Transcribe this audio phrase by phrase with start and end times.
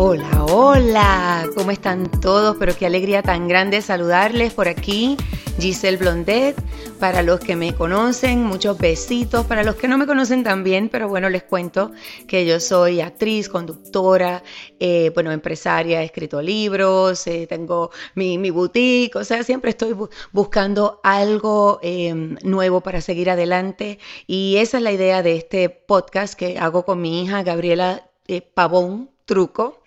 [0.00, 2.56] Hola, hola, ¿cómo están todos?
[2.56, 5.16] Pero qué alegría tan grande saludarles por aquí.
[5.58, 6.54] Giselle Blondet,
[7.00, 11.08] para los que me conocen, muchos besitos, para los que no me conocen también, pero
[11.08, 11.90] bueno, les cuento
[12.28, 14.44] que yo soy actriz, conductora,
[14.78, 19.96] eh, bueno, empresaria, he escrito libros, eh, tengo mi, mi, boutique, o sea, siempre estoy
[20.30, 23.98] buscando algo eh, nuevo para seguir adelante.
[24.28, 28.08] Y esa es la idea de este podcast que hago con mi hija Gabriela
[28.54, 29.77] Pavón truco,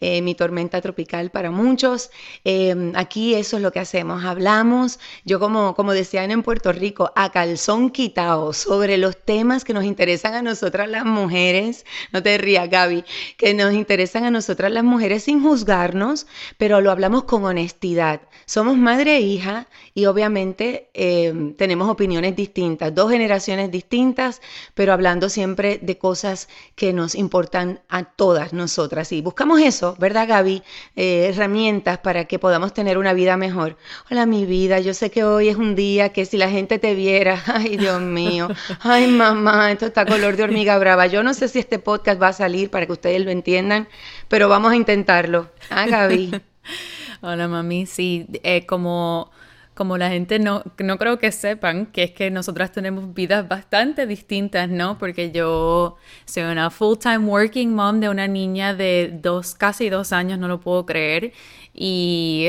[0.00, 2.10] eh, mi tormenta tropical para muchos.
[2.44, 7.12] Em, aquí eso es lo que hacemos, hablamos, yo como, como decían en Puerto Rico,
[7.16, 12.38] a calzón quitado sobre los temas que nos interesan a nosotras las mujeres, no te
[12.38, 13.04] rías Gaby,
[13.36, 18.20] que nos interesan a nosotras las mujeres sin juzgarnos, pero lo hablamos con honestidad.
[18.46, 24.40] Somos madre e hija y obviamente em, tenemos opiniones distintas, dos generaciones distintas,
[24.74, 30.28] pero hablando siempre de cosas que nos importan a todas nosotras y buscamos eso, ¿verdad,
[30.28, 30.62] Gaby?
[30.96, 33.78] Eh, herramientas para que podamos tener una vida mejor.
[34.10, 36.94] Hola, mi vida, yo sé que hoy es un día que si la gente te
[36.94, 38.48] viera, ay, Dios mío,
[38.80, 41.06] ay, mamá, esto está color de hormiga brava.
[41.06, 43.88] Yo no sé si este podcast va a salir para que ustedes lo entiendan,
[44.28, 45.48] pero vamos a intentarlo.
[45.70, 46.42] Ah, Gaby.
[47.22, 49.30] Hola, mami, sí, eh, como
[49.78, 54.08] como la gente no, no creo que sepan, que es que nosotras tenemos vidas bastante
[54.08, 54.98] distintas, ¿no?
[54.98, 60.40] Porque yo soy una full-time working mom de una niña de dos, casi dos años,
[60.40, 61.32] no lo puedo creer.
[61.72, 62.48] Y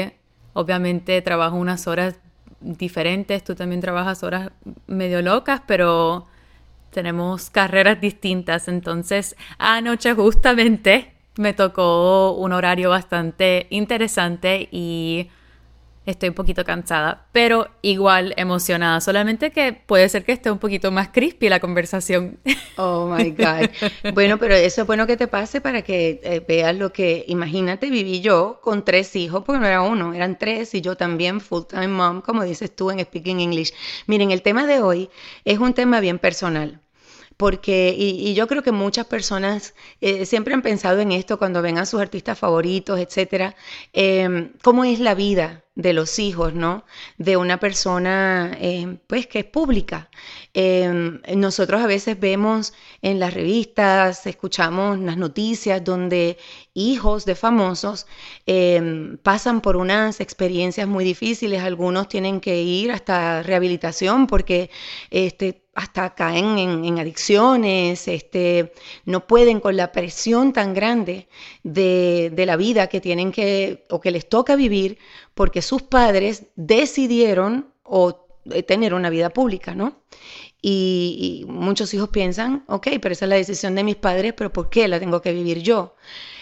[0.54, 2.16] obviamente trabajo unas horas
[2.62, 4.50] diferentes, tú también trabajas horas
[4.88, 6.26] medio locas, pero
[6.90, 8.68] tenemos carreras distintas.
[8.68, 15.30] Entonces, anoche justamente me tocó un horario bastante interesante y
[16.10, 20.92] estoy un poquito cansada, pero igual emocionada, solamente que puede ser que esté un poquito
[20.92, 22.40] más crispy la conversación.
[22.78, 23.70] Oh my God.
[24.14, 27.90] Bueno, pero eso es bueno que te pase para que eh, veas lo que, imagínate,
[27.90, 31.64] viví yo con tres hijos, porque no era uno, eran tres y yo también full
[31.68, 33.74] time mom, como dices tú en Speaking English.
[34.08, 35.10] Miren, el tema de hoy
[35.44, 36.80] es un tema bien personal
[37.40, 41.78] porque, y, yo creo que muchas personas eh, siempre han pensado en esto cuando ven
[41.78, 43.56] a sus artistas favoritos, etcétera,
[43.94, 46.84] em, cómo es la vida de los hijos, ¿no?
[47.18, 50.10] De una persona, em, pues, que es pública.
[50.54, 56.38] Em, nosotros a veces vemos en las revistas, escuchamos las noticias donde
[56.74, 58.08] hijos de famosos
[59.24, 64.70] pasan por unas experiencias muy difíciles, algunos tienen que ir hasta rehabilitación porque
[65.12, 68.74] este, hasta caen en, adicciones, este,
[69.06, 71.30] no pueden con la presión tan grande
[71.64, 74.98] de, la vida que tienen que o que les toca vivir
[75.34, 80.02] porque sus padres decidieron o eh, tener una vida pública, ¿no?
[80.64, 84.72] Y, muchos hijos piensan, ok, pero esa es la decisión de mis padres, pero ¿por
[84.72, 85.96] qué la tengo que vivir yo?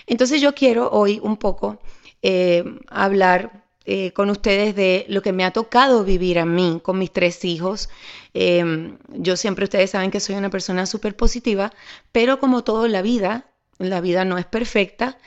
[0.05, 1.77] Entonces yo quiero hoy un poco
[2.21, 6.97] eh, hablar eh, con ustedes de lo que me ha tocado vivir a mí con
[6.97, 7.89] mis tres hijos.
[8.33, 11.73] Em, yo siempre, ustedes saben que soy una persona súper positiva,
[12.13, 15.17] pero como todo en la vida, la vida no es perfecta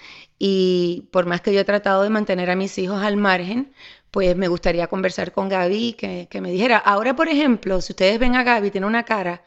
[0.41, 3.73] y por más que yo he tratado de mantener a mis hijos al margen,
[4.11, 8.19] pues me gustaría conversar con Gaby que, que me dijera, ahora por ejemplo, si ustedes
[8.19, 9.45] ven a Gaby, tiene una cara,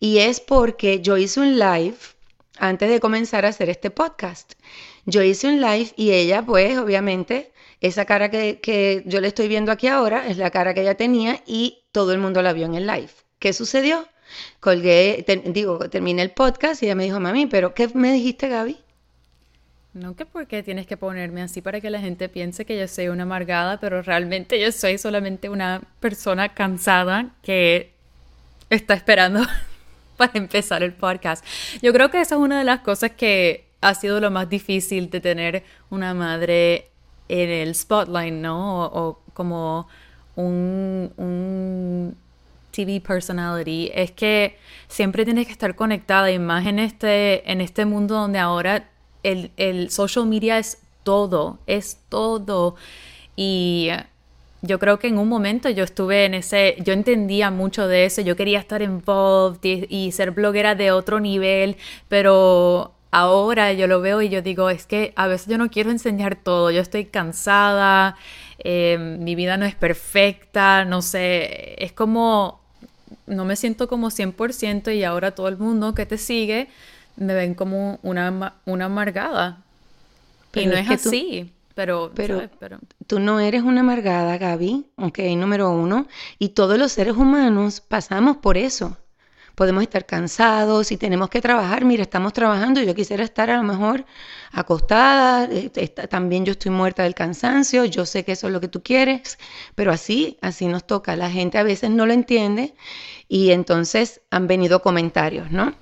[0.00, 1.96] y es porque yo hice un live
[2.58, 4.54] antes de comenzar a hacer este podcast.
[5.06, 9.72] Yo hice un live y ella, pues, obviamente, esa cara que, yo le estoy viendo
[9.72, 12.74] aquí ahora es la cara que ella tenía y todo el mundo la vio en
[12.74, 13.10] el live.
[13.38, 14.08] ¿Qué sucedió?
[14.60, 18.81] Colgué, digo, terminé el podcast y ella me dijo, mami, ¿pero qué me dijiste, Gaby?
[19.94, 23.08] No que porque tienes que ponerme así para que la gente piense que yo soy
[23.08, 27.92] una amargada, pero realmente yo soy solamente una persona cansada que
[28.70, 29.42] está esperando
[30.16, 31.44] para empezar el podcast.
[31.82, 35.10] Yo creo que esa es una de las cosas que ha sido lo más difícil
[35.10, 36.88] de tener una madre
[37.28, 38.86] en el spotlight, ¿no?
[38.86, 39.88] O, como
[40.36, 42.16] un, un,
[42.70, 44.56] TV personality, es que
[44.88, 48.88] siempre tienes que estar conectada y más en este, en este mundo donde ahora
[49.22, 52.76] el, el social media es todo, es todo.
[53.36, 53.90] Y
[54.62, 58.22] yo creo que en un momento yo estuve en ese, yo entendía mucho de eso,
[58.22, 59.58] yo quería estar involved
[59.88, 61.76] y ser bloguera de otro nivel,
[62.08, 65.90] pero ahora yo lo veo y yo digo, es que a veces yo no quiero
[65.90, 68.16] enseñar todo, yo estoy cansada,
[68.58, 72.60] eh, mi vida no es perfecta, no sé, es como,
[73.26, 76.68] no me siento como 100% y ahora todo el mundo que te sigue
[77.16, 79.62] me ven como una, una amargada.
[80.54, 81.52] y no es, así.
[81.74, 86.06] Pero, pero, pero, tú no eres una amargada, Gaby, ok, número uno,
[86.38, 88.98] y todos los seres humanos pasamos por eso
[89.54, 91.84] podemos estar cansados y tenemos que trabajar.
[91.84, 94.04] Mira, estamos trabajando y yo quisiera estar a lo mejor
[94.52, 95.70] acostada, eh,
[96.08, 99.38] también yo estoy muerta del cansancio, yo sé que eso es lo que tú quieres,
[99.74, 101.16] pero así, así nos toca.
[101.16, 102.74] La gente a veces no lo entiende
[103.28, 105.74] y entonces han venido comentarios, ¿no?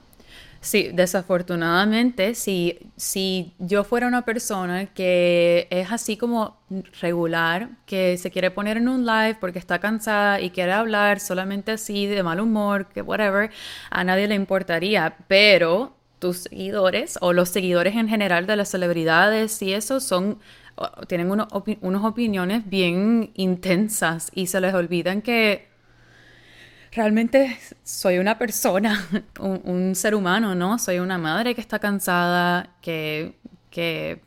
[0.63, 6.59] Sí, desafortunadamente, si, si yo fuera una persona que es así como
[7.01, 11.73] regular, que se quiere poner en un live porque está cansada y quiere hablar solamente
[11.73, 13.51] así de mal humor, que whatever,
[13.91, 19.63] a nadie le importaría, pero tus seguidores o los seguidores en general de las celebridades
[19.63, 20.39] y eso son
[21.09, 25.70] tienen unas opiniones bien intensas y se les olvidan que
[26.93, 29.09] realmente soy una persona,
[29.39, 30.79] un, ser humano, ¿no?
[30.79, 33.39] Soy una madre que está cansada, que,
[33.71, 34.21] que,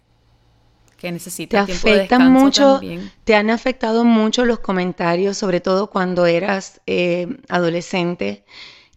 [0.97, 2.81] que necesita tiempo de descanso mucho,
[3.23, 8.45] Te han afectado mucho los comentarios, sobre todo cuando eras eh, adolescente,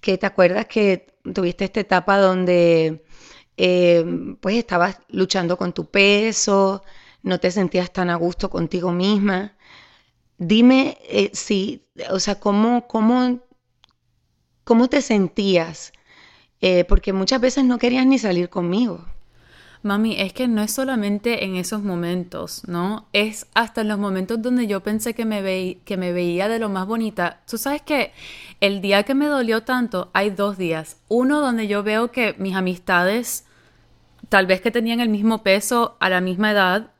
[0.01, 3.05] que te acuerdas que tuviste esta etapa donde
[3.57, 4.05] eh,
[4.41, 6.85] pues estabas luchando con tu peso,
[7.23, 9.57] no te sentías tan a gusto contigo misma.
[10.39, 13.41] Dime eh, si, o sea, cómo, cómo
[14.67, 15.93] ¿Cómo te sentías?
[16.61, 19.05] Eh, porque muchas veces no querías ni salir conmigo.
[19.85, 23.07] Mami, es que no es solamente en esos momentos, ¿no?
[23.13, 26.69] Es hasta en los momentos donde yo pensé que me, que me veía de lo
[26.69, 27.43] más bonita.
[27.49, 28.11] Tú sabes que
[28.61, 30.97] el día que me dolió tanto, hay dos días.
[31.07, 33.47] Uno donde yo veo que mis amistades,
[34.29, 36.91] tal vez que tenían el mismo peso a la misma edad,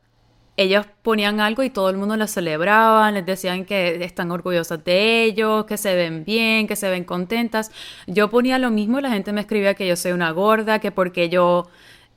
[0.57, 5.23] ellos ponían algo y todo el mundo lo celebraban, les decían que están orgullosas de
[5.23, 7.71] ellos, que se ven bien, que se ven contentas.
[8.07, 10.91] Yo ponía lo mismo y la gente me escribía que yo soy una gorda, que
[10.91, 11.67] porque yo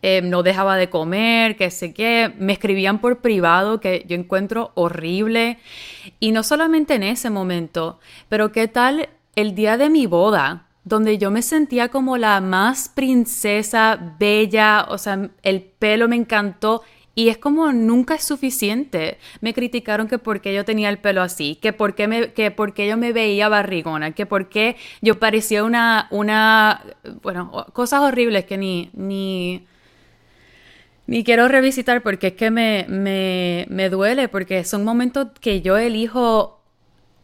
[0.01, 2.33] eh, no dejaba de comer, que sé qué.
[2.39, 5.59] Me escribían por privado que yo encuentro horrible.
[6.19, 8.01] Y no solamente en ese momento,
[8.31, 12.89] pero qué tal el día de mi boda donde yo me sentía como la más
[12.89, 16.83] princesa, bella, o sea, el pelo me encantó
[17.15, 19.19] y es como nunca es suficiente.
[19.41, 22.97] Me criticaron que porque yo tenía el pelo así, que porque, me, que porque yo
[22.97, 26.85] me veía barrigona, que porque yo parecía una, una,
[27.23, 29.67] bueno, cosas horribles que ni, ni,
[31.07, 35.77] ni quiero revisitar porque es que me, me, me duele, porque son momentos que yo
[35.77, 36.60] elijo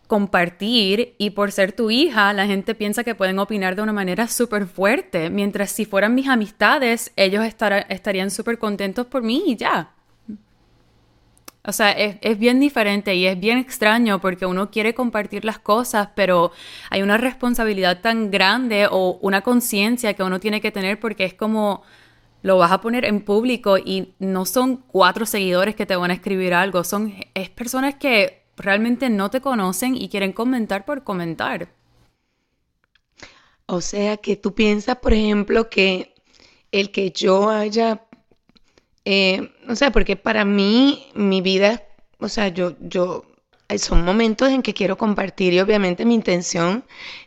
[0.07, 4.29] compartir y por ser tu hija, la gente piensa que pueden opinar de una manera
[4.29, 9.93] súper fuerte, mientras si fueran mis amistades, ellos estarían súper contentos por mí y ya.
[11.65, 15.59] O sea, es, es, bien diferente y es bien extraño porque uno quiere compartir las
[15.59, 16.53] cosas, pero
[16.91, 21.35] hay una responsabilidad tan grande o una conciencia que uno tiene que tener porque es
[21.35, 21.83] como
[22.43, 26.15] lo vas a poner en público y no son cuatro seguidores que te van a
[26.15, 31.69] escribir algo, son es personas que realmente no te conocen y quieren comentar por comentar.
[33.67, 36.15] O sea que tú piensas, por ejemplo, que
[36.73, 38.07] el que yo haya,
[39.05, 41.83] eh, o sea, porque para mí mi vida,
[42.19, 43.25] o sea, yo, yo,
[43.79, 46.85] son momentos en que quiero compartir y obviamente mi intención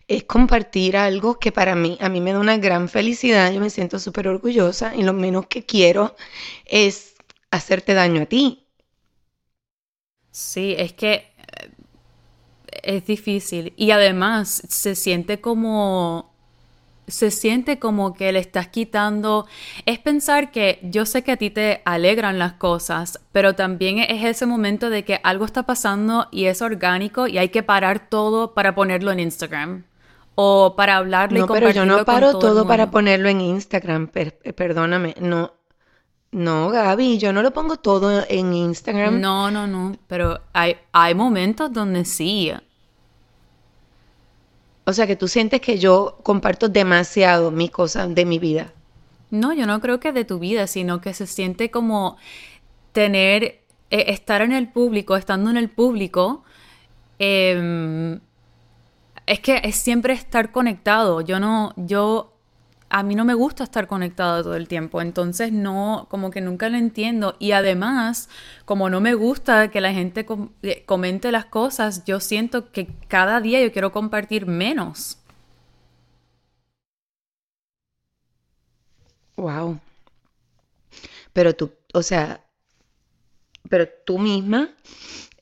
[0.08, 3.70] es compartir algo que para mí, a mí me da una gran felicidad, yo me
[3.70, 6.16] siento súper orgullosa y lo menos que quiero
[6.66, 7.16] es
[7.52, 8.69] hacerte daño a ti.
[10.31, 11.72] Sí, es que eh,
[12.84, 13.74] es difícil.
[13.76, 16.30] Y además se siente como
[17.10, 19.48] se siente como que le estás quitando
[19.86, 24.24] es pensar que yo sé que a ti te alegran las cosas, pero también es
[24.24, 28.54] ese momento de que algo está pasando y es orgánico y hay que parar todo
[28.54, 29.83] para ponerlo en Instagram
[30.36, 35.16] o para hablarlo no, y pero yo no paro todo, para ponerlo en Instagram, perdóname,
[35.19, 35.54] no
[36.31, 39.19] no, Gaby, yo no lo pongo todo en Instagram.
[39.19, 42.52] No, no, no, pero hay, hay momentos donde sí.
[44.86, 48.74] O sea, que tú sientes que yo comparto demasiado mi cosa de mi vida.
[49.31, 52.18] No, yo no creo que de tu vida, sino que se siente como
[52.92, 56.44] tener, eh, estar en el público, estando en el público,
[57.19, 58.19] em,
[59.26, 61.21] es que es siempre estar conectado.
[61.21, 62.33] Yo no, yo
[62.90, 66.69] a mí no me gusta estar conectada todo el tiempo, entonces no, como que nunca
[66.69, 67.36] lo entiendo.
[67.40, 68.30] Y además,
[68.66, 70.26] como no me gusta que la gente
[70.64, 75.18] eh, comente las cosas, yo siento que cada día yo quiero compartir menos.
[79.38, 79.80] Wow.
[81.34, 82.44] Pero tú, o sea,
[83.69, 84.69] pero tú misma,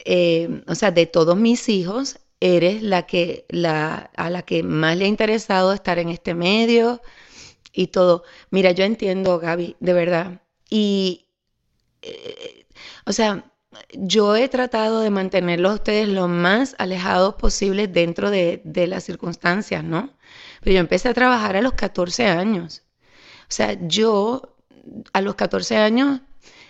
[0.06, 4.98] eh, o sea, de todos mis hijos, eres la que, la, a la que más
[4.98, 7.01] le ha interesado estar en este medio,
[7.77, 8.24] y todo.
[8.51, 10.41] Mira, yo entiendo, Gaby, de verdad.
[10.69, 11.27] Y,
[12.01, 12.65] eh,
[13.05, 13.51] o sea,
[13.93, 20.12] yo he tratado de mantenerlos ustedes lo más alejados posibles dentro de, las circunstancias, ¿no?
[20.62, 22.84] Pero yo empecé a trabajar a los 14 años.
[23.43, 24.57] O sea, yo
[25.13, 26.22] a los 14 años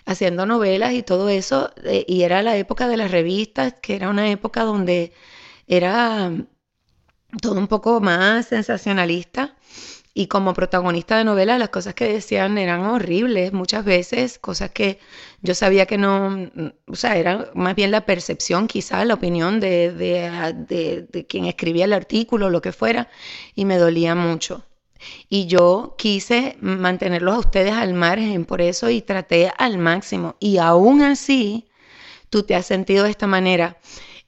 [0.05, 4.09] haciendo novelas y todo eso, eh, y era la época de las revistas, que era
[4.09, 5.13] una época donde
[5.67, 6.31] era
[7.41, 9.56] todo un poco más sensacionalista.
[10.19, 14.97] Y como protagonista de novela, las cosas que decían eran horribles muchas veces, cosas que
[15.43, 16.49] yo sabía que no,
[16.87, 21.85] o sea, era más bien la percepción, quizás, la opinión de, de, de, quien escribía
[21.85, 23.09] el artículo, lo que fuera,
[23.53, 24.65] y me dolía mucho.
[25.29, 30.35] Y yo quise mantenerlos a ustedes al margen por eso y traté al máximo.
[30.39, 31.67] Y aún así,
[32.31, 33.77] tú te has sentido de esta manera.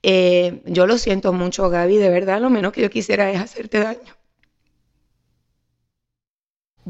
[0.04, 3.80] Eh, yo lo siento mucho, Gaby, de verdad, lo menos que yo quisiera es hacerte
[3.80, 4.19] daño.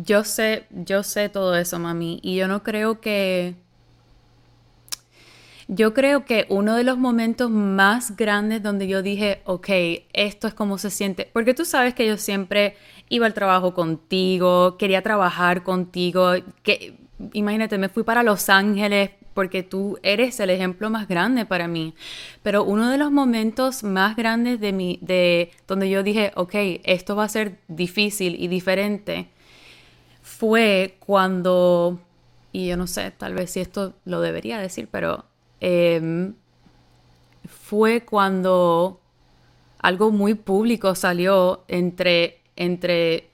[0.04, 3.56] Yo sé, yo sé todo eso, mami, y yo no creo que...
[5.68, 9.70] Yo creo que uno de los momentos más grandes donde yo dije, ok,
[10.14, 12.76] esto es como se siente, porque tú sabes que yo siempre
[13.08, 16.32] iba al trabajo contigo, quería trabajar contigo,
[16.64, 16.96] que
[17.34, 21.94] imagínate, me fui para Los Ángeles porque tú eres el ejemplo más grande para mí.
[22.44, 27.16] Pero uno de los momentos más grandes de mi, de donde yo dije, ok, esto
[27.16, 29.30] va a ser difícil y diferente,
[30.40, 32.00] fue cuando,
[32.54, 35.26] y yo no sé, tal vez si esto lo debería decir, pero
[35.60, 36.34] em,
[37.46, 39.02] fue cuando
[39.80, 43.32] algo muy público salió entre, entre,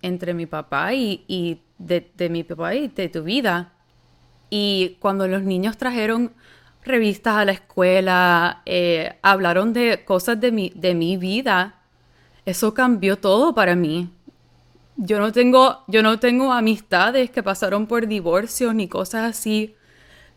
[0.00, 3.72] entre mi papá y, de, mi papá y de tu vida.
[4.48, 6.32] Y cuando los niños trajeron
[6.84, 11.80] revistas a la escuela, eh, hablaron de cosas de mi, de mi vida,
[12.46, 14.12] eso cambió todo para mí
[15.02, 19.74] yo no tengo, yo no tengo amistades que pasaron por divorcios ni cosas así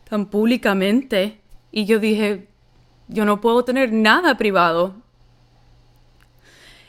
[0.08, 1.40] tan públicamente.
[1.70, 2.48] Y yo dije,
[3.08, 4.94] yo no puedo tener nada privado.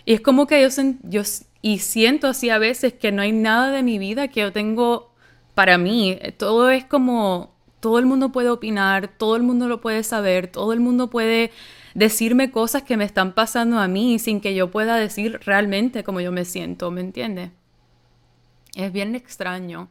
[0.05, 0.69] Y es como que yo,
[1.03, 1.23] yo
[1.61, 5.11] y siento así a veces que no hay nada de mi vida que yo tengo
[5.53, 6.17] para mí.
[6.37, 10.71] Todo es como, todo el mundo puede opinar, todo el mundo lo puede saber, todo
[10.71, 11.51] el mundo puede
[11.93, 16.21] decirme cosas que me están pasando a mí sin que yo pueda decir realmente cómo
[16.21, 17.51] yo me siento, ¿me entiendes?
[18.75, 19.89] Es bien extraño.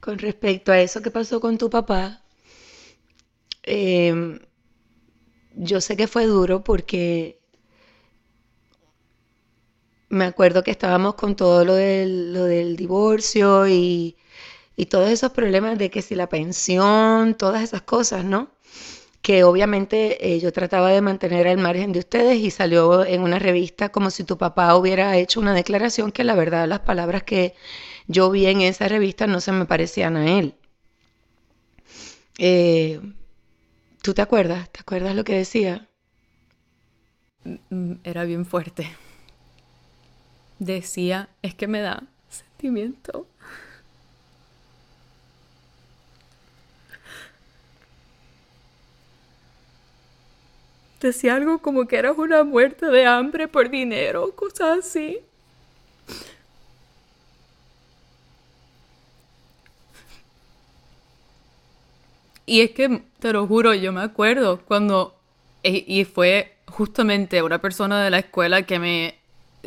[0.00, 2.22] Con respecto a eso que pasó con tu papá,
[3.66, 4.38] em,
[5.56, 7.40] yo sé que fue duro porque
[10.08, 14.16] me acuerdo que estábamos con todo lo del, lo del divorcio y,
[14.76, 18.50] y todos esos problemas de que si la pensión, todas esas cosas, ¿no?
[19.24, 23.38] Que obviamente eh, yo trataba de mantener al margen de ustedes y salió en una
[23.38, 27.54] revista como si tu papá hubiera hecho una declaración que la verdad las palabras que
[28.06, 30.56] yo vi en esa revista no se me parecían a él.
[32.36, 33.00] Eh,
[34.02, 34.68] ¿Tú te acuerdas?
[34.70, 35.88] ¿Te acuerdas lo que decía?
[37.70, 38.90] Mm, era bien fuerte.
[40.58, 43.26] Decía, es que me da sentimiento.
[51.04, 55.20] Decía algo como que eras una muerte de hambre por dinero, cosas así.
[62.46, 65.14] Y es que, te lo juro, yo me acuerdo cuando,
[65.62, 69.18] y fue justamente una persona de la escuela que me,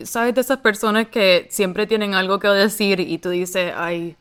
[0.05, 0.33] ¿sabes?
[0.33, 4.15] De esas personas que siempre tienen algo que decir y tú dices, ay,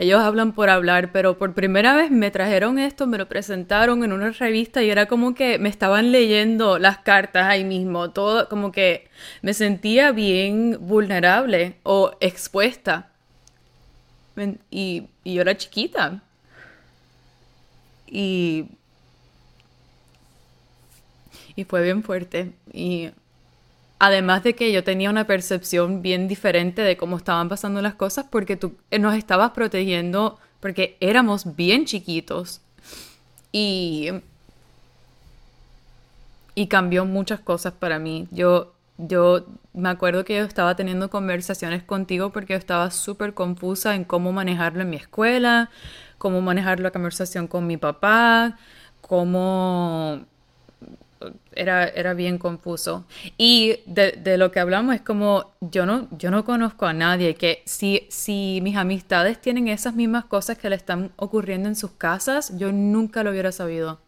[0.00, 4.12] ellos hablan por hablar, pero por primera vez me trajeron esto, me lo presentaron en
[4.12, 8.72] una revista y era como que me estaban leyendo las cartas ahí mismo, todo como
[8.72, 9.10] que
[9.42, 13.10] me sentía bien vulnerable o expuesta.
[14.70, 16.22] Y, yo era chiquita.
[18.06, 18.68] Y,
[21.56, 22.52] y fue bien fuerte.
[22.72, 23.10] Y
[24.02, 28.24] Además de que yo tenía una percepción bien diferente de cómo estaban pasando las cosas
[28.30, 32.62] porque tú eh, nos estabas protegiendo porque éramos bien chiquitos.
[33.52, 34.08] Y,
[36.54, 38.26] y cambió muchas cosas para mí.
[38.30, 43.94] Yo, yo me acuerdo que yo estaba teniendo conversaciones contigo porque yo estaba súper confusa
[43.94, 45.68] en cómo manejarlo en mi escuela,
[46.16, 48.56] cómo manejar la conversación con mi papá,
[49.02, 50.24] cómo
[51.52, 53.04] era, era bien confuso.
[53.36, 57.62] Y de, lo que hablamos es como, yo no, yo no conozco a nadie que
[57.66, 62.56] si, si mis amistades tienen esas mismas cosas que le están ocurriendo en sus casas,
[62.58, 64.00] yo nunca lo hubiera sabido.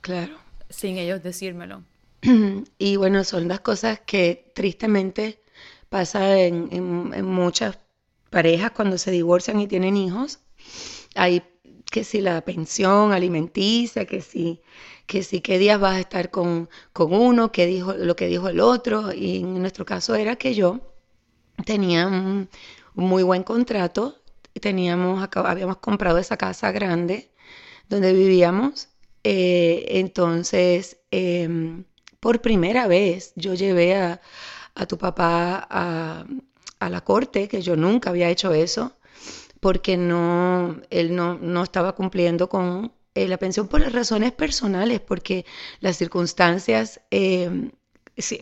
[0.00, 0.36] Claro.
[0.68, 1.82] Sin ellos decírmelo.
[2.78, 5.40] Y bueno, son las cosas que tristemente
[5.88, 7.78] pasa en, en muchas
[8.30, 10.40] parejas cuando se divorcian y tienen hijos.
[11.14, 11.42] Hay
[11.92, 14.62] que si la pensión alimenticia, que si,
[15.06, 18.48] que si qué días vas a estar con, con uno, qué dijo, lo que dijo
[18.48, 19.12] el otro.
[19.12, 20.80] Y en nuestro caso era que yo
[21.66, 22.48] tenía un,
[22.94, 24.22] muy buen contrato,
[24.60, 27.30] teníamos, habíamos comprado esa casa grande
[27.88, 28.88] donde vivíamos.
[29.24, 31.84] Eh, entonces, em,
[32.20, 34.20] por primera vez yo llevé a,
[34.74, 36.26] a tu papá a,
[36.80, 38.92] a la corte, que yo nunca había hecho eso
[39.62, 44.98] porque no, él no, no estaba cumpliendo con eh, la pensión por las razones personales,
[45.00, 45.46] porque
[45.78, 47.70] las circunstancias eh,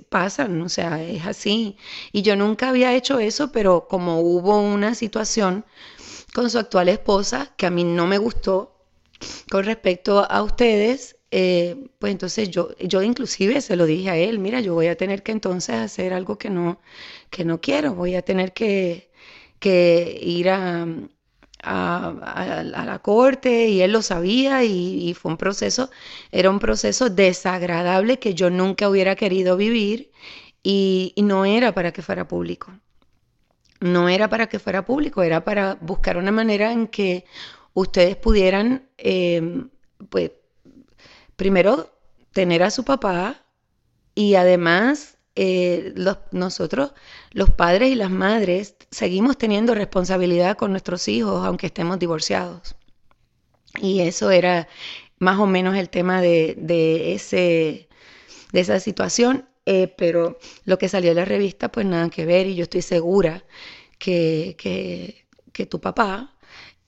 [0.09, 1.77] pasan, o sea, es así.
[2.13, 5.67] Y yo nunca había hecho eso, pero como hubo una situación
[6.33, 8.79] con su actual esposa que a mí no me gustó
[9.51, 14.39] con respecto a ustedes, eh, pues entonces yo, yo inclusive se lo dije a él,
[14.39, 16.81] mira, yo voy a tener que entonces hacer algo que no,
[17.29, 19.10] que no quiero, voy a tener que
[19.61, 20.87] que ir a,
[21.63, 25.91] a, la corte y él lo sabía y, fue un proceso,
[26.33, 30.11] era un proceso desagradable que yo nunca hubiera querido vivir
[30.63, 32.73] y, no era para que fuera público.
[33.81, 37.25] No era para que fuera público, era para buscar una manera en que
[37.73, 39.71] ustedes pudieran, em,
[40.11, 40.33] pues,
[41.37, 41.91] primero
[42.33, 43.43] tener a su papá
[44.15, 45.95] y además eh,
[46.33, 46.93] nosotros,
[47.33, 52.77] los padres y las madres, seguimos teniendo responsabilidad con nuestros hijos, aunque estemos divorciados.
[53.81, 54.69] Y eso era
[55.19, 57.89] más o menos el tema de, ese,
[58.53, 59.49] de esa situación.
[59.65, 62.83] Eh, pero lo que salió en la revista, pues nada que ver, y yo estoy
[62.83, 63.45] segura
[63.99, 66.37] que, que, tu papá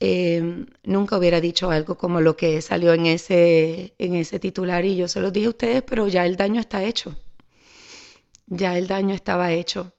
[0.01, 4.97] eh, nunca hubiera dicho algo como lo que salió en ese, en ese titular, y
[4.97, 7.17] yo se lo dije a ustedes, pero ya el daño está hecho
[8.47, 9.93] ya el daño estaba hecho.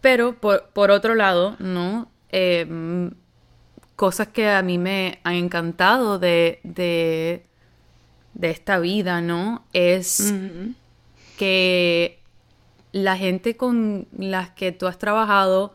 [0.00, 2.10] Pero por, otro lado, ¿no?
[2.30, 3.12] Em,
[3.94, 7.44] cosas que a mí me han encantado de, de,
[8.40, 9.64] esta vida, ¿no?
[9.72, 10.34] Es
[11.38, 12.18] que
[12.90, 15.74] la gente con las que tú has trabajado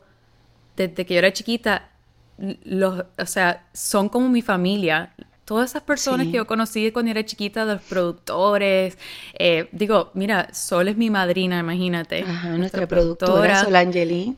[0.76, 1.90] desde que yo era chiquita,
[2.38, 5.14] los, o sea, son como mi familia
[5.48, 8.98] todas esas personas que yo conocí cuando era chiquita, los productores,
[9.40, 12.24] eh, digo, mira, Sol es mi madrina, imagínate.
[12.24, 14.36] Ajá, nuestra, productora, Sol Angeli.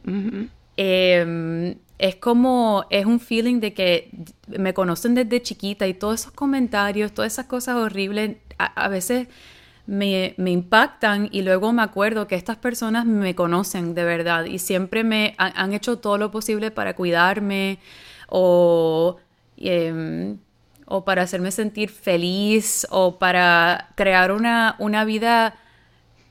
[0.77, 4.11] Em, es como, es un feeling de que
[4.47, 9.29] me conocen desde chiquita y todos esos comentarios, todas esas cosas horribles, a, veces
[9.87, 15.03] me, impactan y luego me acuerdo que estas personas me conocen de verdad y siempre
[15.03, 17.79] me han, hecho todo lo posible para cuidarme
[18.27, 19.17] o...
[19.57, 20.37] Em,
[20.89, 25.55] o para hacerme sentir feliz o para crear una, una vida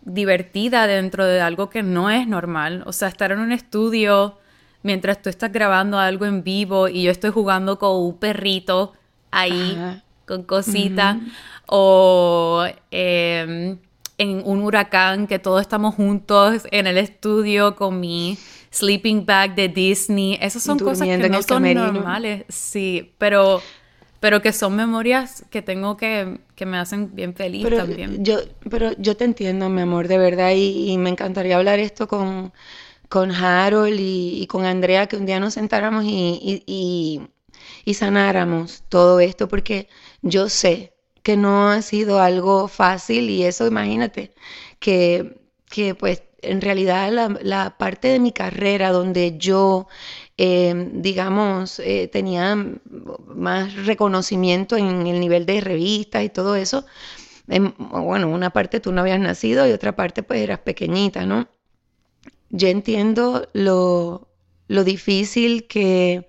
[0.03, 2.83] divertida dentro de algo que no es normal.
[2.85, 4.37] O sea, estar en un estudio
[4.83, 8.95] mientras tú estás grabando algo en vivo y yo estoy jugando con un perrito
[9.31, 11.19] ahí, con cositas,
[11.67, 13.79] o em,
[14.19, 18.37] en un huracán que todos estamos juntos en el estudio con mi
[18.73, 20.37] sleeping bag de Disney.
[20.41, 23.63] Esas son cosas que no son normales, sí, pero
[24.21, 28.25] pero que son memorias que tengo que, que me hacen bien feliz también.
[28.25, 32.53] Yo, pero yo te entiendo, mi amor, de verdad, y, me encantaría hablar esto con,
[33.09, 37.23] con Harold y, con Andrea, que un día nos sentáramos y, y,
[37.85, 39.89] y sanáramos todo esto, porque
[40.23, 44.33] yo sé que no ha sido algo fácil y eso imagínate
[44.79, 49.89] que, que pues en realidad la, la, parte de mi carrera donde yo
[50.41, 52.57] eh, digamos, eh, tenía
[53.27, 56.87] más reconocimiento en el nivel de revistas y todo eso.
[57.49, 61.49] bueno, una parte tú no habías nacido y otra parte pues eras pequeñita, ¿no?
[62.51, 64.29] Yo entiendo lo,
[64.69, 66.29] lo difícil que,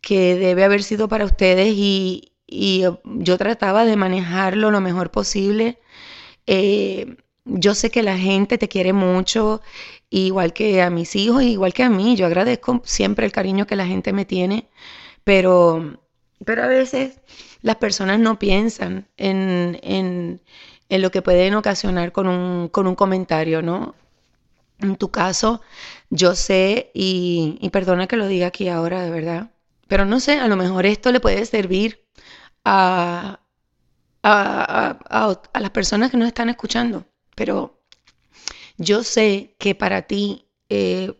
[0.00, 5.78] que, debe haber sido para ustedes y, y, yo trataba de manejarlo lo mejor posible.
[6.46, 9.62] Eh, yo sé que la gente te quiere mucho
[10.10, 12.16] igual que a mis hijos, igual que a mí.
[12.16, 14.68] Yo agradezco siempre el cariño que la gente me tiene,
[15.24, 16.00] pero,
[16.44, 17.20] pero a veces
[17.62, 20.42] las personas no piensan en, en,
[20.88, 23.94] en lo que pueden ocasionar con un, con un comentario, ¿no?
[24.80, 25.60] En tu caso,
[26.10, 29.50] yo sé, y, y, perdona que lo diga aquí ahora, de verdad,
[29.88, 32.04] pero no sé, a lo mejor esto le puede servir
[32.64, 33.40] a,
[34.22, 37.77] a, a, a las personas que nos están escuchando, pero
[38.78, 41.12] yo sé que para ti, eh,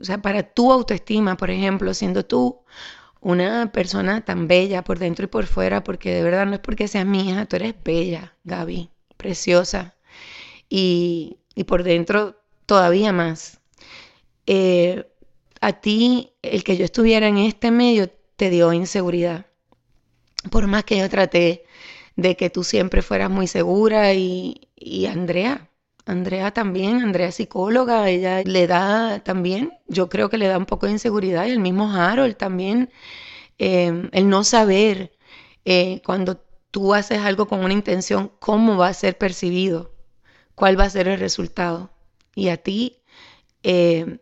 [0.00, 2.62] o sea, para tu autoestima, por ejemplo, siendo tú
[3.20, 6.88] una persona tan bella por dentro y por fuera, porque de verdad no es porque
[6.88, 9.96] seas mi hija, tú eres bella, Gaby, preciosa,
[10.68, 13.60] y, por dentro todavía más.
[14.46, 15.06] Eh,
[15.60, 19.46] a ti el que yo estuviera en este medio te dio inseguridad.
[20.50, 21.64] Por más que yo traté
[22.16, 25.67] de que tú siempre fueras muy segura y, y Andrea,
[26.08, 30.86] Andrea también, Andrea psicóloga, ella le da también, yo creo que le da un poco
[30.86, 32.90] de inseguridad y el mismo Harold también,
[33.58, 35.12] eh, el no saber
[35.66, 36.38] eh, cuando
[36.70, 39.94] tú haces algo con una intención, cómo va a ser percibido,
[40.54, 41.90] cuál va a ser el resultado.
[42.34, 43.02] Y a ti
[43.62, 44.18] eh,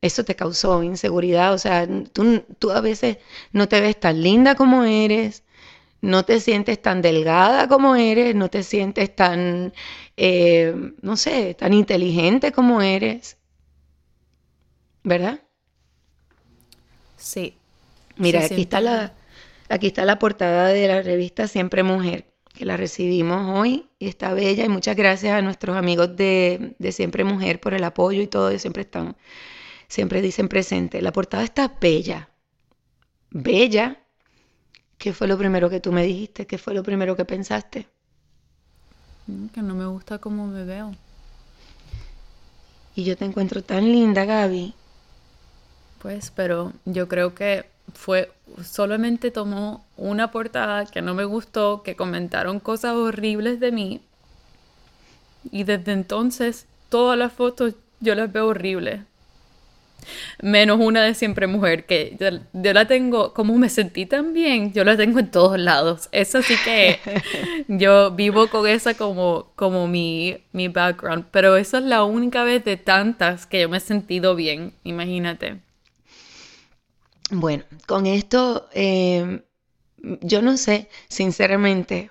[0.00, 3.18] eso te causó inseguridad, o sea, tú, tú a veces
[3.52, 5.44] no te ves tan linda como eres,
[6.00, 9.72] no te sientes tan delgada como eres, no te sientes tan,
[10.16, 13.38] eh, no sé, tan inteligente como eres,
[15.02, 15.40] ¿verdad?
[17.16, 17.56] Sí.
[18.16, 19.14] Mira, aquí, está la,
[19.68, 24.32] aquí está la portada de la revista Siempre Mujer, que la recibimos hoy y está
[24.32, 28.26] bella y muchas gracias a nuestros amigos de, de Siempre Mujer por el apoyo y
[28.26, 29.16] todo, siempre están
[29.88, 31.02] siempre dicen presente.
[31.02, 32.30] La portada está bella.
[33.30, 34.02] Bella.
[34.98, 36.46] ¿Qué fue lo primero que tú me dijiste?
[36.46, 37.88] ¿Qué fue lo primero que pensaste?
[39.26, 40.94] Mm, que no me gusta cómo me veo.
[42.94, 44.74] Y yo te encuentro tan linda, Gaby.
[46.00, 48.32] Pues, pero yo creo que fue
[48.64, 54.00] solamente tomó una portada que no me gustó, que comentaron cosas horribles de mí.
[55.50, 59.00] Y desde entonces todas las fotos yo las veo horribles
[60.42, 64.84] menos una de siempre mujer, que yo, la tengo, como me sentí tan bien, yo
[64.84, 66.08] la tengo en todos lados.
[66.12, 67.00] Eso sí que
[67.68, 72.64] yo vivo con esa como, como mi, mi background, pero esa es la única vez
[72.64, 75.60] de tantas que yo me he sentido bien, imagínate.
[77.30, 79.42] Bueno, con esto, eh,
[79.98, 82.10] yo no sé, sinceramente,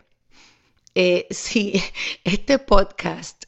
[0.94, 1.82] eh, si
[2.24, 3.46] este podcast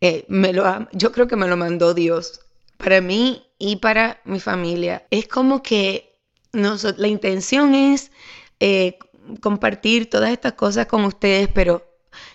[0.00, 2.40] eh, me lo yo creo que me lo mandó Dios.
[2.78, 5.06] Para mí y para mi familia.
[5.10, 6.18] Es como que
[6.52, 8.10] la intención es
[8.58, 8.98] eh,
[9.40, 11.86] compartir todas estas cosas con ustedes, pero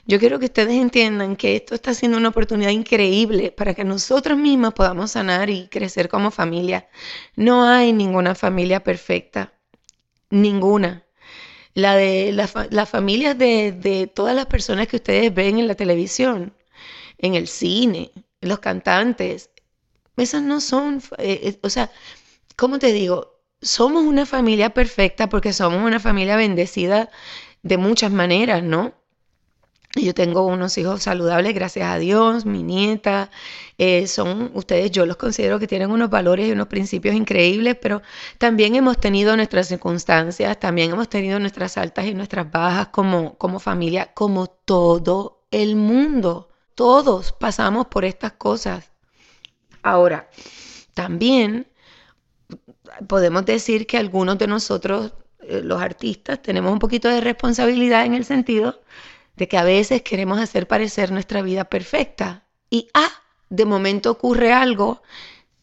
[0.05, 4.37] yo quiero que ustedes entiendan que esto está siendo una oportunidad increíble para que nosotros
[4.37, 6.87] mismos podamos sanar y crecer como familia.
[7.35, 9.53] No hay ninguna familia perfecta,
[10.29, 11.05] ninguna.
[11.73, 16.53] La de las familias de todas las personas que ustedes ven en la televisión,
[17.17, 18.11] en el cine,
[18.41, 19.49] los cantantes,
[20.17, 21.91] esas no son, eh, eh, o sea,
[22.55, 23.41] ¿cómo te digo?
[23.61, 27.09] Somos una familia perfecta porque somos una familia bendecida
[27.63, 28.93] de muchas maneras, ¿no?
[29.95, 33.31] Yo tengo unos hijos saludables, gracias a Dios, mi nieta,
[33.77, 38.01] eh, son ustedes, yo los considero que tienen unos valores y unos principios increíbles, pero
[38.37, 43.59] también hemos tenido nuestras circunstancias, también hemos tenido nuestras altas y nuestras bajas como, como
[43.59, 46.49] familia, como todo el mundo.
[46.75, 48.91] Todos pasamos por estas cosas.
[49.85, 50.27] Ahora,
[50.95, 51.67] también
[53.07, 58.15] podemos decir que algunos de nosotros, eh, los artistas, tenemos un poquito de responsabilidad en
[58.15, 58.81] el sentido
[59.35, 62.47] de que a veces queremos hacer parecer nuestra vida perfecta.
[62.71, 63.11] Y, ah,
[63.49, 65.03] de momento ocurre algo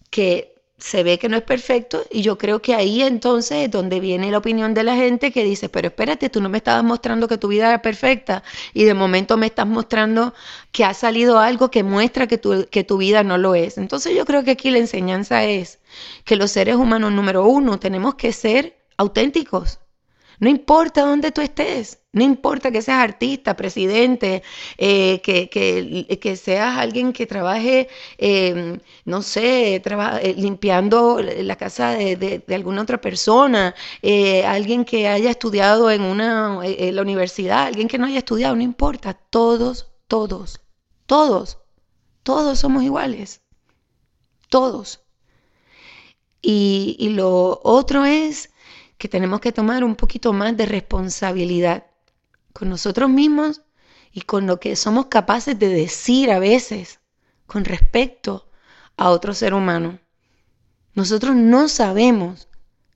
[0.09, 0.52] que
[0.83, 4.33] se ve que no es perfecto y yo creo que ahí entonces es donde viene
[4.33, 7.39] la opinión de la gente que dice, pero espérate, tú no me estabas mostrando que
[7.39, 8.43] tu vida era perfecta
[8.75, 10.35] y de momento me estás mostrando
[10.73, 13.79] que ha salido algo que muestra que tu, que tu vida no lo es.
[13.79, 15.79] Entonces yo creo que aquí la enseñanza es
[16.25, 19.79] que los seres humanos número uno tenemos que ser auténticos.
[20.41, 24.43] No importa dónde tú estés, no importa que seas artista, presidente,
[24.77, 32.45] eh, que, que, seas alguien que trabaje, em, no sé, eh, limpiando la casa de,
[32.55, 37.99] alguna otra persona, eh, alguien que haya estudiado en, una, en la universidad, alguien que
[37.99, 40.61] no haya estudiado, no importa, todos, todos,
[41.07, 41.59] todos,
[42.23, 43.43] todos somos iguales,
[44.51, 45.01] todos.
[46.43, 48.51] Y, y lo otro es
[48.99, 51.92] que tenemos que tomar un poquito más de responsabilidad
[52.53, 53.63] con nosotros mismos
[54.13, 57.01] y con lo que somos capaces de decir a veces
[57.47, 58.49] con respecto
[58.97, 59.99] a otro ser humano.
[60.95, 62.49] Nosotros no sabemos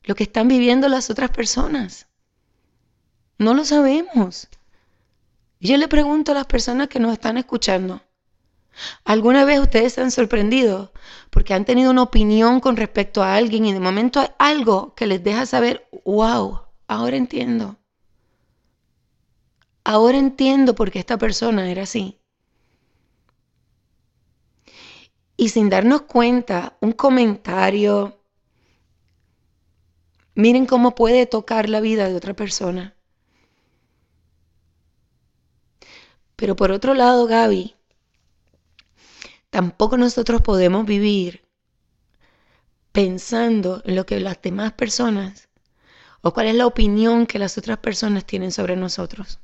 [0.04, 2.06] lo que están viviendo las otras personas.
[3.38, 4.48] No lo sabemos.
[5.60, 8.02] Yo le pregunto a las personas que nos están escuchando,
[9.04, 10.92] ¿Alguna vez ustedes se han sorprendido
[11.30, 15.06] porque han tenido una opinión con respecto a alguien y de momento hay algo que
[15.06, 17.76] les deja saber, wow, ahora entiendo.
[19.92, 22.18] Ahora entiendo por qué esta persona era así.
[25.36, 28.20] Y sin darnos cuenta, un comentario,
[30.34, 32.96] miren cómo puede tocar la vida de otra persona.
[36.36, 37.76] Pero por otro lado, Gaby,
[39.50, 41.42] Tampoco nosotros podemos vivir
[42.92, 45.48] pensando en lo que las demás personas
[46.20, 49.40] o cuál es la opinión que las otras personas tienen sobre nosotros.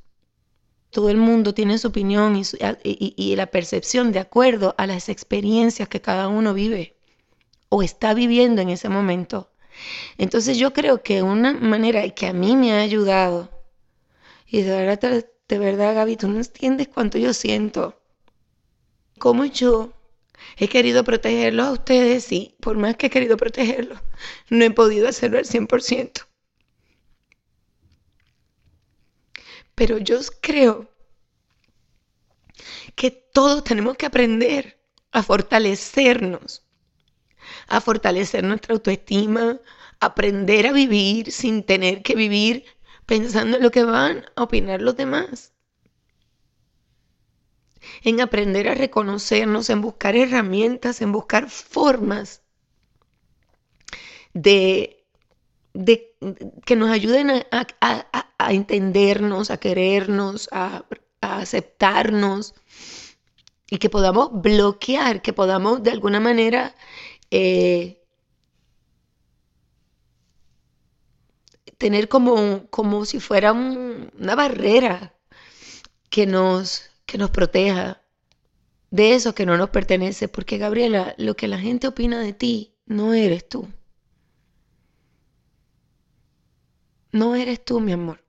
[0.93, 2.39] Todo el mundo tiene su opinión
[2.83, 6.95] y, la percepción de acuerdo a las experiencias que cada uno vive
[7.69, 9.49] o está viviendo en ese momento.
[10.19, 13.49] Entonces yo creo que una manera que a mí me ha ayudado,
[14.45, 17.99] y de verdad, de verdad Gaby, tú no entiendes cuánto yo siento,
[19.17, 19.93] como yo
[20.57, 23.99] he querido protegerlos a ustedes y por más que he querido protegerlos,
[24.51, 26.27] no he podido hacerlo al 100%.
[29.75, 30.89] Pero yo creo
[32.95, 34.79] que todos tenemos que aprender
[35.11, 36.63] a fortalecernos,
[37.67, 39.59] a fortalecer nuestra autoestima,
[39.99, 42.65] aprender a vivir sin tener que vivir
[43.05, 45.53] pensando en lo que van a opinar los demás.
[48.03, 52.41] En aprender a reconocernos, en buscar herramientas, en buscar formas
[54.33, 55.05] de,
[55.73, 56.15] de
[56.65, 57.67] que nos ayuden a,
[58.51, 60.85] entendernos, a querernos, a,
[61.21, 62.53] aceptarnos
[63.69, 66.75] y que podamos bloquear, que podamos de alguna manera
[67.31, 68.01] eh,
[71.77, 75.15] tener como, como si fuera una barrera
[76.09, 78.03] que nos, que nos proteja
[78.91, 82.75] de eso que no nos pertenece, porque Gabriela, lo que la gente opina de ti
[82.85, 83.67] no eres tú.
[87.11, 88.22] No eres tú, mi amor.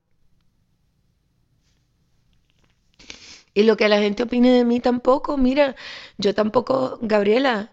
[3.55, 5.77] Y lo que la gente opine de mí tampoco, mira,
[6.19, 7.73] yo tampoco, Gabriela.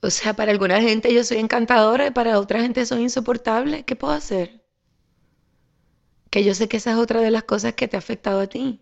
[0.00, 3.84] O sea, para alguna gente yo soy encantadora y para otra gente soy insoportable.
[3.84, 4.64] ¿Qué puedo hacer?
[6.30, 8.46] Que yo sé que esa es otra de las cosas que te ha afectado a
[8.46, 8.80] ti.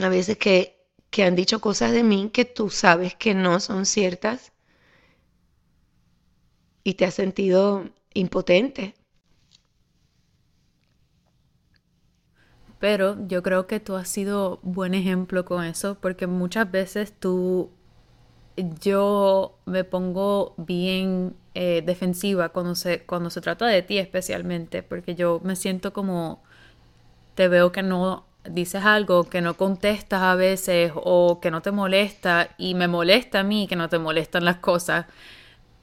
[0.00, 3.86] A veces que, que han dicho cosas de mí que tú sabes que no son
[3.86, 4.52] ciertas
[6.84, 8.94] y te has sentido impotente.
[12.84, 17.70] Pero yo creo que tú has sido buen ejemplo con eso, porque muchas veces tú,
[18.58, 25.14] yo me pongo bien eh, defensiva cuando se, cuando se trata de ti especialmente, porque
[25.14, 26.42] yo me siento como,
[27.34, 31.70] te veo que no dices algo, que no contestas a veces o que no te
[31.70, 35.06] molesta y me molesta a mí que no te molestan las cosas,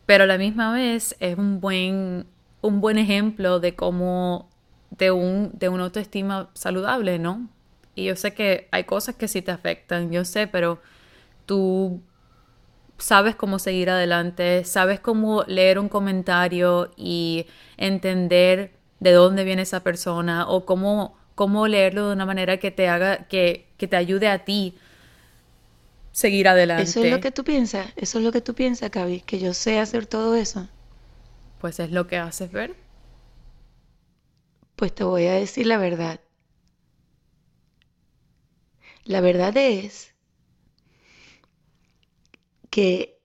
[0.05, 2.27] pero a la misma vez es un buen,
[2.61, 4.50] un buen ejemplo de cómo
[4.91, 7.49] de, un, de una autoestima saludable, ¿no?
[7.95, 10.81] Y yo sé que hay cosas que sí te afectan, yo sé, pero
[11.45, 12.01] tú
[12.97, 19.81] sabes cómo seguir adelante, sabes cómo leer un comentario y entender de dónde viene esa
[19.81, 24.27] persona o cómo, cómo leerlo de una manera que te haga, que, que te ayude
[24.27, 24.75] a ti
[26.11, 26.83] seguir adelante.
[26.83, 29.53] Eso es lo que tú piensas, eso es lo que tú piensas, Cabi, que yo
[29.53, 30.67] sé hacer todo eso.
[31.59, 32.75] Pues es lo que haces ver.
[34.81, 36.21] Pues te voy a decir la verdad.
[39.03, 40.15] La verdad es
[42.71, 43.21] que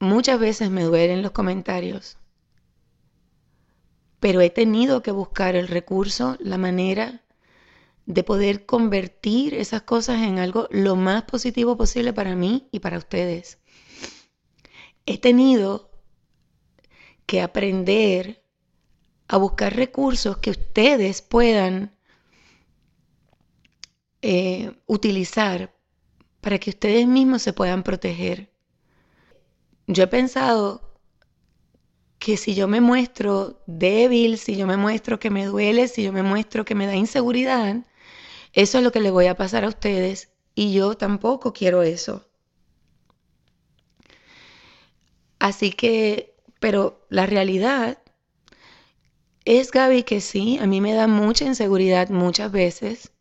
[0.00, 2.18] muchas veces me duelen los comentarios,
[4.18, 7.22] pero he tenido que buscar el recurso, la manera
[8.06, 12.98] de poder convertir esas cosas en algo lo más positivo posible para mí y para
[12.98, 13.60] ustedes.
[15.06, 15.92] He tenido
[17.24, 18.45] que aprender
[19.28, 21.96] a buscar recursos que ustedes puedan
[24.22, 25.74] eh, utilizar
[26.40, 28.52] para que ustedes mismos se puedan proteger.
[29.86, 31.00] Yo he pensado
[32.18, 36.12] que si yo me muestro débil, si yo me muestro que me duele, si yo
[36.12, 37.84] me muestro que me da inseguridad,
[38.52, 42.28] eso es lo que le voy a pasar a ustedes y yo tampoco quiero eso.
[45.38, 47.98] Así que, pero la realidad
[49.46, 53.12] es Gaby que sí, a mí me da mucha inseguridad muchas veces.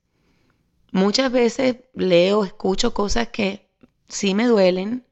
[0.91, 3.69] Muchas veces leo, escucho cosas que
[4.07, 5.05] sí me duelen,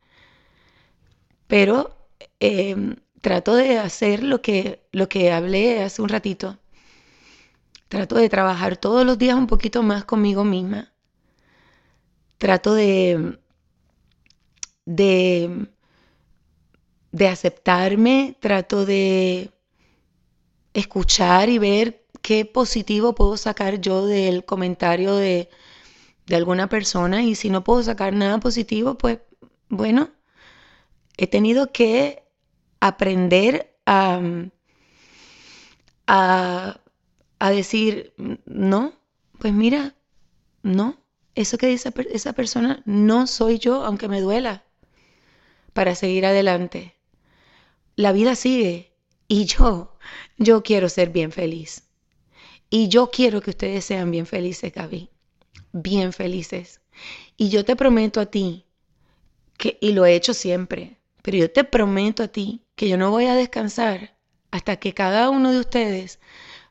[1.48, 1.96] pero
[2.40, 6.58] em, trato de hacer lo que, lo que hablé hace un ratito.
[7.88, 10.94] Trato de trabajar todos los días un poquito más conmigo misma.
[12.38, 13.38] Trato de,
[14.86, 15.68] de,
[17.12, 19.52] de aceptarme, trato de
[20.74, 25.50] escuchar y ver qué positivo puedo sacar yo del comentario de,
[26.32, 29.20] alguna persona y si no puedo sacar nada positivo, pues
[29.70, 30.10] bueno,
[31.18, 32.24] he tenido que
[32.80, 34.22] aprender a,
[36.08, 36.80] a,
[37.40, 38.14] a decir,
[38.46, 38.94] no,
[39.40, 39.96] pues mira,
[40.64, 40.98] no,
[41.36, 44.64] eso que dice esa persona no soy yo, aunque me duela.
[45.74, 46.96] para seguir adelante.
[47.96, 48.94] La vida sigue
[49.28, 49.93] y yo,
[50.38, 51.84] yo quiero ser bien feliz.
[52.70, 55.10] Y yo quiero que ustedes sean bien felices, Gaby.
[55.72, 56.82] Bien felices.
[57.38, 58.66] Y yo te prometo a ti,
[59.58, 63.12] que, y lo he hecho siempre, pero yo te prometo a ti que yo no
[63.12, 64.16] voy a descansar
[64.52, 66.20] hasta que cada uno de ustedes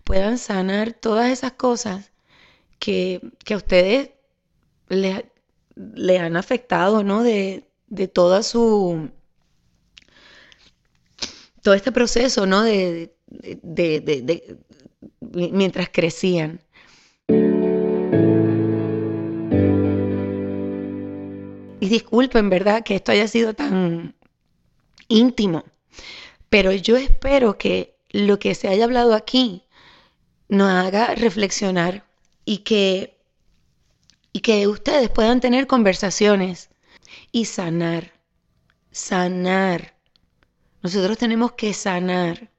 [0.05, 2.13] puedan sanar todas esas cosas
[2.79, 4.11] que, a ustedes
[4.89, 5.31] le,
[5.77, 7.23] le, han afectado, ¿no?
[7.23, 9.11] De, de toda su...
[11.63, 12.63] todo este proceso, ¿no?
[12.63, 13.15] de,
[13.63, 14.57] de, de
[15.31, 16.61] mientras crecían.
[21.81, 22.85] Y disculpen, ¿verdad?
[22.85, 24.15] Que esto haya sido tan
[25.09, 25.65] íntimo,
[26.49, 29.65] pero yo espero que lo que se haya hablado aquí
[30.49, 32.05] nos haga reflexionar
[32.45, 33.19] y que,
[34.33, 36.71] y que ustedes puedan tener conversaciones
[37.33, 38.13] y sanar,
[38.91, 39.95] sanar.
[40.83, 42.51] Nosotros tenemos que sanar.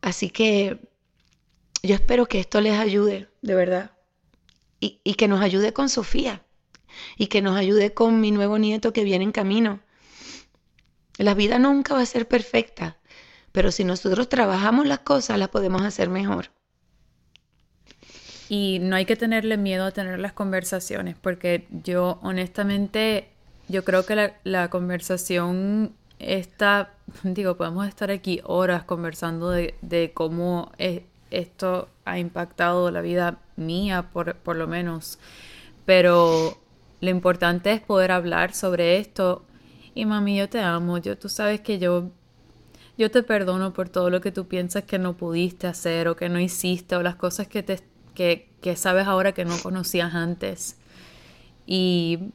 [0.00, 0.78] Así que
[1.82, 3.90] yo espero que esto les ayude, de verdad.
[4.80, 6.42] Y, y, que nos ayude con Sofía.
[7.16, 9.80] Y que nos ayude con mi nuevo nieto que viene en camino.
[11.18, 12.96] La vida nunca va a ser perfecta.
[13.52, 16.50] Pero si nosotros trabajamos las cosas, las podemos hacer mejor.
[18.48, 23.29] Y no hay que tenerle miedo a tener las conversaciones, porque yo honestamente,
[23.70, 26.90] yo creo que la, la conversación esta,
[27.24, 30.70] digo, podemos estar aquí horas conversando de, cómo
[31.30, 35.18] esto ha impactado la vida mía, por, por lo menos.
[35.86, 36.58] Pero
[37.00, 39.44] lo importante es poder hablar sobre esto.
[39.94, 40.98] Y mami, yo te amo.
[40.98, 42.10] Yo, tú sabes que yo,
[42.96, 46.28] yo te perdono por todo lo que tú piensas que no pudiste hacer o que
[46.28, 47.80] no hiciste o las cosas que te
[48.14, 50.76] que, que sabes ahora que no conocías antes.
[51.66, 52.32] Y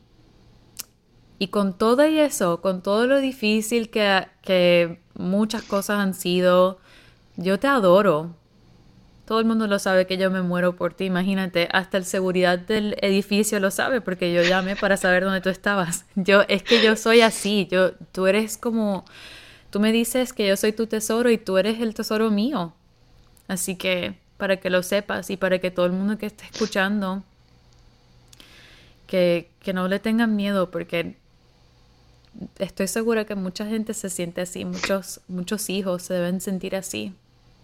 [1.37, 6.79] y con todo y eso, con todo lo difícil que, que muchas cosas han sido,
[7.35, 8.35] yo te adoro.
[9.25, 12.59] Todo el mundo lo sabe que yo me muero por ti, imagínate, hasta el seguridad
[12.59, 16.05] del edificio lo sabe porque yo llamé para saber dónde tú estabas.
[16.15, 19.03] Yo es que yo soy así, yo tú eres como
[19.71, 22.73] tú me dices que yo soy tu tesoro y tú eres el tesoro mío.
[23.47, 27.23] Así que para que lo sepas y para que todo el mundo que esté escuchando
[29.07, 31.17] que, que no le tengan miedo porque
[32.59, 37.13] estoy segura que mucha gente se siente así, muchos, muchos hijos se deben sentir así.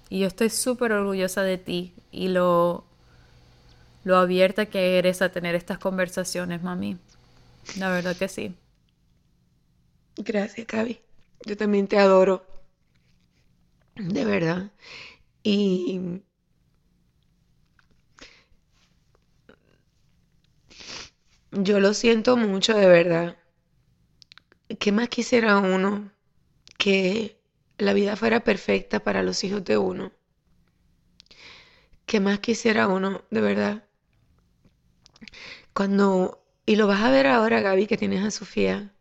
[0.10, 2.84] Y yo estoy súper orgullosa de ti y lo,
[4.04, 6.98] lo abierta que eres a tener estas conversaciones, mami.
[7.78, 8.56] La verdad que sí.
[10.18, 11.00] Gracias, Gaby.
[11.46, 12.46] Yo también te adoro.
[13.96, 14.72] De verdad.
[15.44, 16.22] Y
[21.52, 23.38] yo lo siento mucho, de verdad.
[24.80, 26.12] ¿Qué más quisiera uno
[26.78, 27.38] que
[27.78, 30.12] la vida fuera perfecta para los hijos de uno?
[32.06, 33.84] ¿Qué más quisiera uno, de verdad?
[35.74, 38.94] Cuando, y lo vas a ver ahora, Gaby, que tienes a Sofía,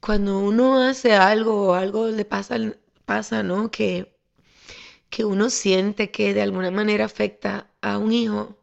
[0.00, 2.56] cuando uno hace algo o algo le pasa,
[3.04, 3.70] pasa ¿no?
[3.70, 4.16] Que,
[5.10, 8.56] que uno siente que de alguna manera afecta a un hijo,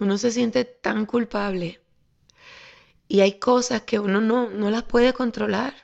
[0.00, 1.83] uno se siente tan culpable.
[3.08, 5.74] Y hay cosas que uno no, no las puede controlar.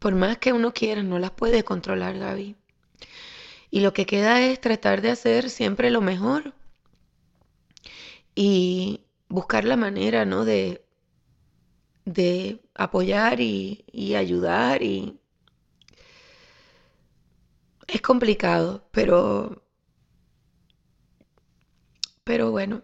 [0.00, 2.56] Por más que uno quiera, no las puede controlar, Gaby.
[3.70, 6.52] Y lo que queda es tratar de hacer siempre lo mejor.
[8.34, 10.44] Y buscar la manera, ¿no?
[10.44, 10.82] De,
[12.04, 14.82] de apoyar y, y ayudar.
[14.82, 15.18] Y
[17.88, 19.62] es complicado, pero,
[22.24, 22.82] pero bueno,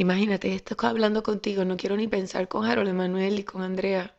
[0.00, 4.16] Imagínate, estoy hablando contigo, no quiero ni pensar con Harold Emanuel y con Andrea.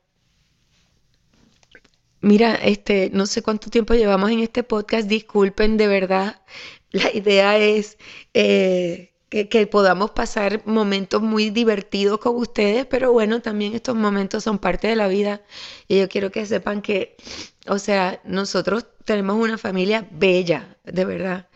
[2.21, 6.39] Mira, este, no sé cuánto tiempo llevamos en este podcast, disculpen de verdad.
[6.91, 7.97] La idea es
[8.35, 14.59] eh, que, podamos pasar momentos muy divertidos con ustedes, pero bueno, también estos momentos son
[14.59, 15.41] parte de la vida.
[15.87, 17.17] Y yo quiero que sepan que,
[17.65, 21.49] o sea, nosotros tenemos una familia bella, de verdad.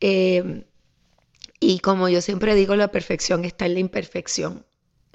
[0.00, 0.64] Eh,
[1.60, 4.64] y como yo siempre digo, la perfección está en la imperfección.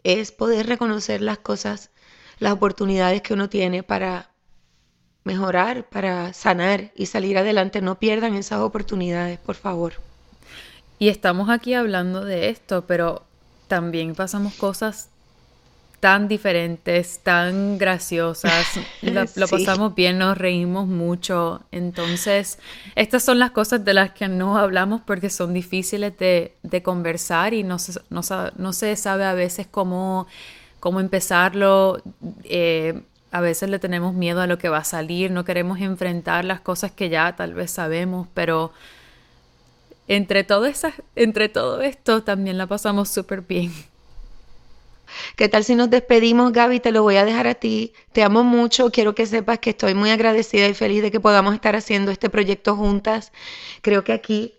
[0.03, 1.91] Es poder reconocer las cosas,
[2.39, 4.31] las oportunidades que uno tiene para
[5.23, 7.81] mejorar, para sanar y salir adelante.
[7.81, 9.93] No pierdan esas oportunidades, por favor.
[10.99, 13.23] Y estamos aquí hablando de esto, pero
[13.67, 15.09] también pasamos cosas
[16.03, 21.61] tan diferentes, tan graciosas, lo, pasamos bien, nos reímos mucho.
[21.71, 22.59] Entonces,
[22.95, 27.63] estas son las cosas de las que no hablamos porque son difíciles de, conversar y
[27.63, 30.27] no se, no, se sabe a veces cómo,
[30.81, 32.01] cómo empezarlo.
[32.43, 33.01] Eh,
[33.31, 36.59] a veces le tenemos miedo a lo que va a salir, no queremos enfrentar las
[36.59, 38.73] cosas que ya tal vez sabemos, pero
[40.09, 40.69] entre todo,
[41.15, 43.71] entre todo esto también la pasamos súper bien.
[45.35, 46.79] ¿Qué tal si nos despedimos, Gaby?
[46.79, 47.93] Te lo voy a dejar a ti.
[48.11, 48.91] Te amo mucho.
[48.91, 52.29] Quiero que sepas que estoy muy agradecida y feliz de que podamos estar haciendo este
[52.29, 53.31] proyecto juntas.
[53.81, 54.53] Creo que aquí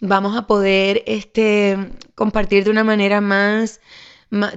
[0.00, 1.76] vamos a poder este,
[2.14, 3.80] compartir de una manera más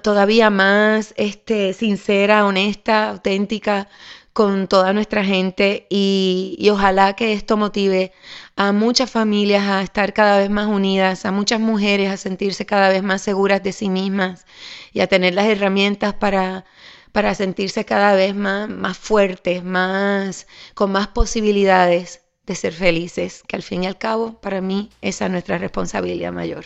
[0.04, 3.90] todavía más este, sincera, honesta, auténtica
[4.34, 8.12] con toda nuestra gente y, y, ojalá que esto motive
[8.56, 12.90] a muchas familias a estar cada vez más unidas, a muchas mujeres a sentirse cada
[12.90, 14.46] vez más seguras de sí mismas
[14.92, 16.66] y a tener las herramientas para,
[17.12, 23.56] para sentirse cada vez más, más fuertes, más, con más posibilidades de ser felices, que
[23.56, 26.66] al fin y al cabo para mí esa es nuestra responsabilidad mayor.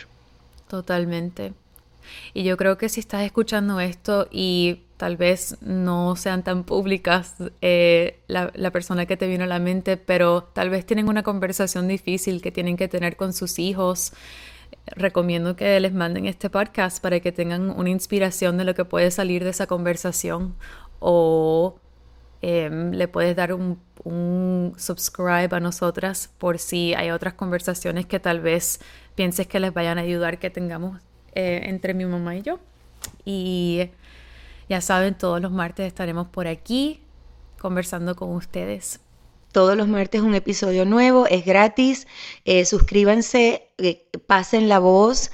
[0.68, 1.52] Totalmente.
[2.34, 7.36] Y yo creo que si estás escuchando esto y tal vez no sean tan públicas
[7.62, 11.22] eh, la, la, persona que te vino a la mente, pero tal vez tienen una
[11.22, 14.12] conversación difícil que tienen que tener con sus hijos,
[14.86, 19.10] recomiendo que les manden este podcast para que tengan una inspiración de lo que puede
[19.10, 20.54] salir de esa conversación.
[21.00, 21.76] O
[22.42, 28.20] em, le puedes dar un, un subscribe a nosotras por si hay otras conversaciones que
[28.20, 28.80] tal vez
[29.14, 31.00] pienses que les vayan a ayudar que tengamos
[31.38, 32.58] eh, entre mi mamá y yo.
[33.24, 33.90] Y
[34.68, 37.00] ya saben, todos los martes estaremos por aquí
[37.60, 38.98] conversando con ustedes.
[39.52, 42.08] Todos los martes un episodio nuevo, es gratis.
[42.44, 45.30] Eh, suscríbanse, eh, pasen la voz.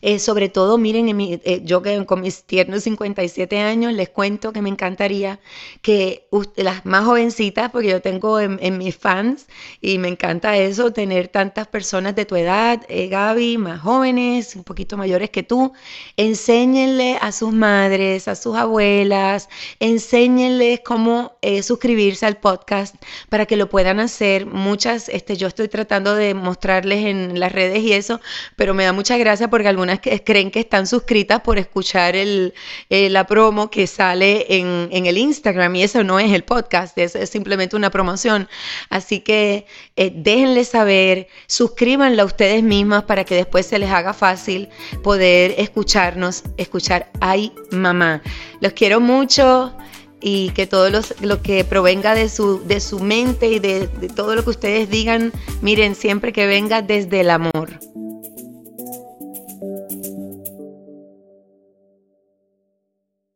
[0.00, 4.62] Eh, sobre todo, miren, eh, yo que con mis tiernos 57 años les cuento que
[4.62, 5.40] me encantaría
[5.82, 9.46] que las más jovencitas, porque yo tengo en, mis fans
[9.80, 14.64] y me encanta eso, tener tantas personas de tu edad, eh, Gaby, más jóvenes, un
[14.64, 15.72] poquito mayores que tú,
[16.16, 19.48] enséñenle a sus madres, a sus abuelas,
[19.80, 22.94] enséñenles cómo suscribirse al podcast
[23.28, 24.46] para que lo puedan hacer.
[24.46, 28.20] Muchas, este, yo estoy tratando de mostrarles en las redes y eso,
[28.56, 32.54] pero me da mucha gracia porque algunas que creen que están suscritas por escuchar el,
[32.90, 36.96] eh, la promo que sale en, en, el Instagram y eso no es el podcast,
[36.98, 38.48] es, es simplemente una promoción.
[38.90, 39.66] Así que
[39.96, 44.68] eh, déjenle saber, suscríbanla ustedes mismas para que después se les haga fácil
[45.02, 48.22] poder escucharnos, escuchar Ay Mamá.
[48.60, 49.74] Los quiero mucho
[50.20, 54.34] y que todo lo que provenga de su, de su mente y de, de todo
[54.34, 55.32] lo que ustedes digan,
[55.62, 57.78] miren, siempre que venga desde el amor.